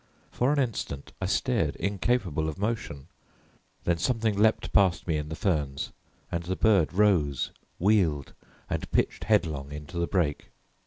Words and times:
For 0.31 0.51
an 0.51 0.57
instant 0.57 1.11
I 1.21 1.27
stared, 1.27 1.75
incapable 1.75 2.49
of 2.49 2.57
motion; 2.57 3.07
then 3.83 3.99
something 3.99 4.35
leaped 4.35 4.73
past 4.73 5.05
me 5.07 5.15
in 5.17 5.29
the 5.29 5.35
ferns 5.35 5.91
and 6.31 6.41
the 6.43 6.55
bird 6.55 6.91
rose, 6.91 7.51
wheeled, 7.77 8.33
and 8.67 8.89
pitched 8.89 9.25
headlong 9.25 9.71
into 9.71 9.99
the 9.99 10.07
brake. 10.07 10.49